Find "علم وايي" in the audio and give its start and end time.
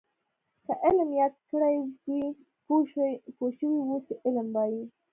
4.25-4.81